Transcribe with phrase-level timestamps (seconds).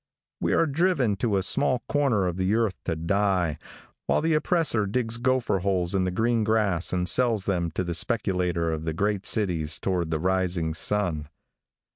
[0.39, 3.59] We are driven to a small corner of the earth to die,
[4.07, 7.93] while the oppressor digs gopher holes in the green grass and sells them to the
[7.93, 11.29] speculator of the great cities toward the rising sun.